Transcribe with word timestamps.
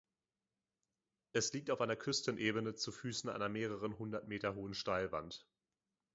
Es 1.31 1.53
liegt 1.53 1.69
auf 1.69 1.79
einer 1.79 1.95
Küstenebene 1.95 2.73
zu 2.73 2.91
Füßen 2.91 3.29
einer 3.29 3.49
mehrere 3.49 3.99
hundert 3.99 4.27
Meter 4.27 4.55
hohen 4.55 4.73
Steilwand. 4.73 5.45